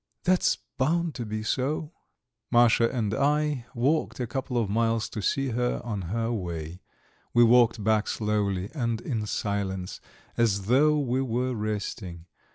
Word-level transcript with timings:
That's 0.23 0.57
bound 0.79 1.13
to 1.13 1.27
be 1.27 1.43
so." 1.43 1.93
Masha 2.49 2.89
and 2.89 3.13
I 3.13 3.67
walked 3.75 4.19
a 4.19 4.25
couple 4.25 4.57
of 4.57 4.67
miles 4.67 5.07
to 5.09 5.21
see 5.21 5.49
her 5.49 5.79
on 5.83 6.01
her 6.09 6.33
way; 6.33 6.81
we 7.35 7.43
walked 7.43 7.83
back 7.83 8.07
slowly 8.07 8.71
and 8.73 8.99
in 8.99 9.27
silence, 9.27 10.01
as 10.37 10.65
though 10.65 10.97
we 10.97 11.21
were 11.21 11.53
resting. 11.53 12.25